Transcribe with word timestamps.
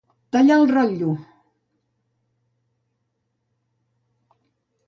Tallar 0.35 0.55
el 0.61 0.71
rotllo. 0.77 1.11